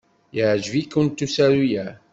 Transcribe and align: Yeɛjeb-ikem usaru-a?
Yeɛjeb-ikem 0.35 1.07
usaru-a? 1.25 1.85